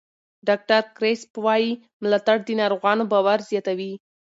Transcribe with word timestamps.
ډاکټر 0.47 0.81
کریسپ 0.97 1.31
وایي 1.45 1.71
ملاتړ 2.03 2.37
د 2.43 2.49
ناروغانو 2.61 3.03
باور 3.11 3.39
زیاتوي. 3.49 3.93